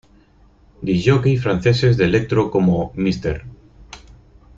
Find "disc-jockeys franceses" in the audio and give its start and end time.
0.89-1.95